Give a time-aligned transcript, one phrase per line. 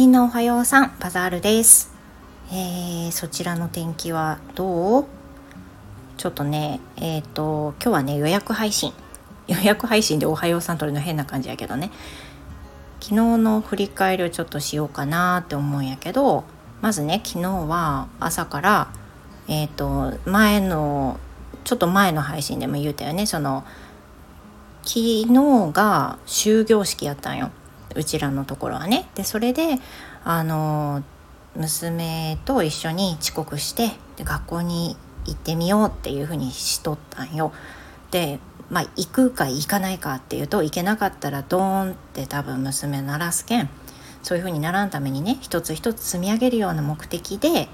[0.00, 1.92] みんなおはようさんバザールです、
[2.50, 5.04] えー、そちらの天気はどう？
[6.16, 8.94] ちょっとねえっ、ー、と今日はね予約配信。
[9.46, 11.90] 予約配信でおはようさん撮るの変な感じやけどね。
[12.98, 16.44] 昨日の振り返りをちょっとしようかなって思うんやけど
[16.80, 18.88] まずね昨日は朝から
[19.48, 21.20] えっ、ー、と前の
[21.64, 23.26] ちょっと前の配信でも言うたよね。
[23.26, 23.64] その
[24.82, 25.26] 昨日
[25.74, 27.50] が終業式やったんよ。
[27.94, 29.08] うちらのところはね。
[29.14, 29.78] でそれで
[30.24, 31.02] あの
[31.56, 37.52] 娘と一緒に遅刻してで学校に行ってみようっていうふうにしとったんよ。
[38.10, 38.38] で
[38.70, 43.68] まあ行くか行かないかっていうと行けなかったらドーンって多分娘鳴らすけん
[44.22, 47.68] そういうふうにならんためにね一つ一つ積み上げるような目的で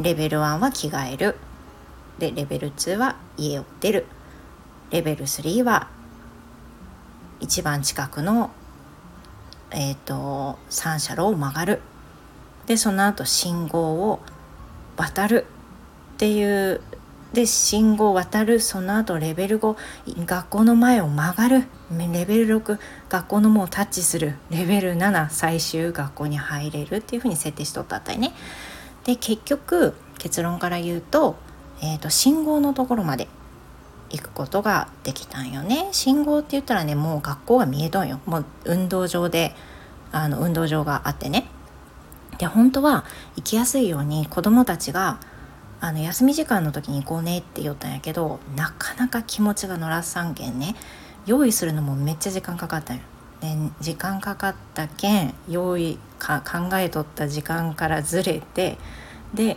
[0.00, 1.36] レベル1は着替える
[2.18, 4.06] でレベル2は家を出る
[4.90, 5.88] レベル3は
[7.40, 8.50] 一番近くの
[9.74, 11.80] えーと、三車路を曲がる。
[12.66, 14.20] でその後信号を
[14.96, 15.46] 渡る
[16.14, 16.80] っていう。
[17.32, 18.60] で信号を渡る。
[18.60, 19.76] その後レベル5
[20.26, 21.64] 学校の前を曲がる。
[21.90, 22.78] レベル6
[23.08, 24.36] 学校の門をタッチする。
[24.50, 28.32] レベル7最終学校に入れるっていうふうに設定しとったったりね。
[29.04, 31.36] で結局結論から言うと,、
[31.80, 33.26] えーと信号のところまで
[34.12, 35.88] 行くことができたんよね。
[35.92, 38.20] 信号って言ったらねもう学校が見えとんよ。
[38.26, 39.54] もう運動場で
[40.12, 41.46] あの運動場があってね。
[42.38, 43.04] で本当は
[43.36, 45.18] 行きやすいように子どもたちが
[45.80, 50.76] あの休み時間の時に行こうねって言ったんやけどなかなか気持ちが乗らさんけんね。
[51.24, 53.02] 用意するのもめっちゃ時間かかったんよ。
[53.40, 58.78] で時間かかったけん用意か考えとった時間からずれて
[59.34, 59.56] で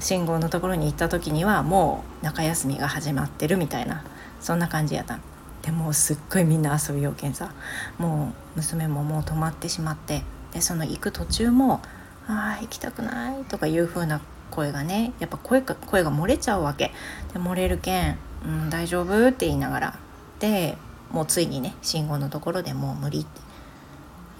[0.00, 4.04] 信号のところに行った時にはもう中休みが始まってるみたいな
[4.40, 5.18] そんな感じやった。
[5.62, 7.52] でもうすっごいみんな遊びようけんさ。
[7.98, 10.22] もう娘ももう止まってしまって。
[10.52, 11.80] でその行く途中も
[12.28, 16.92] 「ああ行きたくない」とかいう風な声がねやっぱ声が声が漏れちゃうわけ。
[17.32, 19.98] で漏れるけん「うん、大丈夫?」って言いながら。
[20.40, 20.76] で
[21.10, 23.40] もうついにね信号のところでもう無理って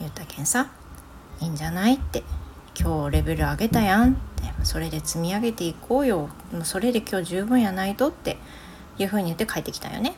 [0.00, 0.66] 言ったけんさ
[1.40, 2.22] 「いいんじゃない?」って。
[2.76, 4.16] 今日レベル上げたやん。
[4.64, 6.28] それで積み上げていこうよ。
[6.52, 8.38] もうそれで今日十分やないとって
[8.98, 10.16] いうふうに言って帰ってきたよね。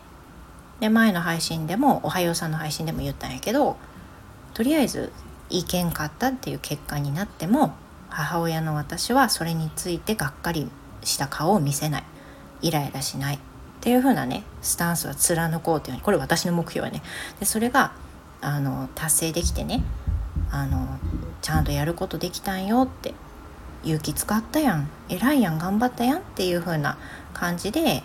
[0.81, 3.77] で前の配信でも「おはようさん」の配信でも言ったんやけど
[4.55, 5.13] とりあえず
[5.49, 7.75] いけんかったっていう結果になっても
[8.09, 10.71] 母親の私はそれについてがっかり
[11.03, 12.05] した顔を見せない。
[12.63, 13.39] イライラしないっ
[13.81, 17.03] ていう風なねスタンスは貫こうっていうふにこれ私の目標はね。
[17.39, 17.93] でそれが
[18.41, 19.83] あの達成できてね
[20.51, 20.99] あの
[21.43, 23.15] ちゃんとやることできたんよって
[23.85, 24.89] 勇気使ったやん。
[25.09, 25.59] 偉いやん。
[25.59, 26.99] 頑張ったやんっていう風な
[27.33, 28.03] 感じで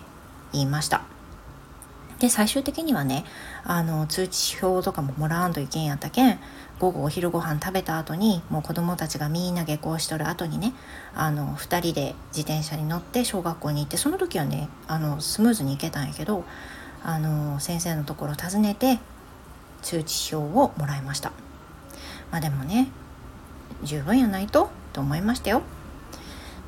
[0.52, 1.02] 言いました。
[2.22, 3.24] で最終的にはね
[3.64, 6.38] あの通知表とかももらわんといけんやったけん
[6.78, 10.72] 午後お昼ご飯食べた後にもう子供たちがみんな下校しとる後にね
[11.16, 16.44] あの2人で自転車に乗って小学校に行ってその時はねあのスムーズに行けたんやけど
[17.02, 19.00] あの先生のところ訪ねて
[19.82, 21.32] 通知表をもらいました。
[22.30, 22.86] まあでもね
[23.82, 24.70] 十分やないと。
[24.92, 25.62] と思いましたよ。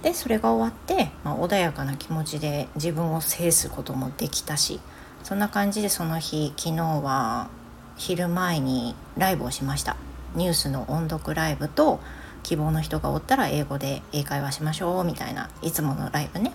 [0.02, 4.78] でそれが終わって、まあ、穏やかな気持ちで自分を制すこともできたし
[5.22, 7.48] そんな感じでその日昨日は
[7.96, 9.96] 昼前にライブをしました。
[10.34, 12.00] ニュースの音読ライブと
[12.42, 16.52] 希望の人がおったら英語で英会話しましょうみたいないつものライブね。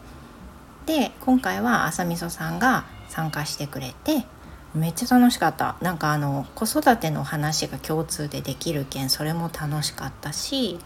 [0.86, 4.26] で今回は朝みそさんが参加してくれて
[4.76, 5.76] めっちゃ楽しかった。
[5.82, 10.80] なんかあの子育ての話が共通でできるけんそれも楽しかったし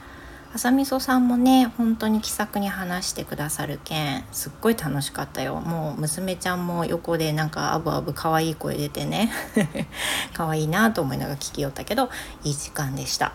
[0.56, 5.56] 朝みそさんもね本当に気さくに話してくださるけんすっごい楽しかったよ。
[5.56, 9.32] もう娘ちゃんも横でなんかあぶあぶ可愛い声出てね。
[10.34, 12.12] 可愛いなと思いながら聞きよったけど
[12.44, 13.34] いい時間でした。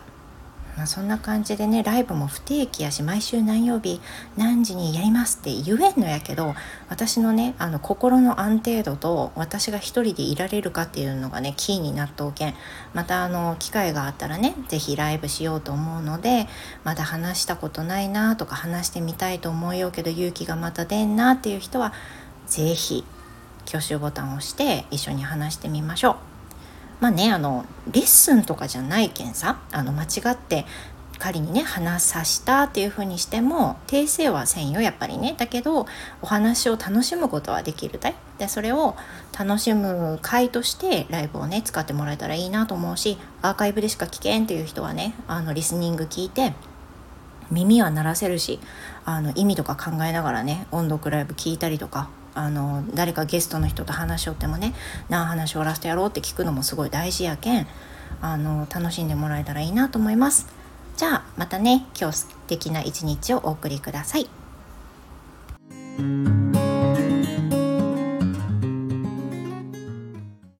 [0.78, 4.00] まあ、そんな感じでねライブも不定期やし毎週何曜日
[4.36, 6.54] 何時にやりますって言えんのやけど
[6.88, 12.54] 私のねあの心の安定度と私が一人でいられるかっていうのがねキーになっとうけん
[12.94, 16.46] またあの機会があったらね是非ライブしようと思うので
[16.84, 21.92] まだ話したことないなとか話してみたいと思うようけど勇気がまた出んなっていう人は
[22.46, 23.04] 是非
[23.66, 26.37] 挙手ボタンを押して一緒に話してみましょう。
[27.00, 30.66] まあねあのレッスンとかじゃないけんさあの間違って
[31.18, 35.34] 仮にね話さしたっていうふうにしても訂正はせんよやっぱりね。
[35.36, 35.86] だけど
[36.22, 38.14] お話を楽しむことはできるだい。
[38.38, 38.96] でそれを
[39.36, 46.52] 楽しむ回としてライブをね使ってもらえたらいいなと思うしアーカイブでしか聞けんっていう人はねあのリスニング聞いて
[47.50, 48.60] 耳は鳴らせるし
[49.04, 54.74] あの意味とか考えながらね音読ライブ聞いたりとかあの誰かゲストの人と話しよってもね
[55.08, 57.66] 何話をラストやろうって聞くのもすごい大事やけん
[58.20, 60.46] あの楽しんでもらえたらいいなと思います
[60.96, 64.37] じゃあまたね今日素敵な一日をお送りください。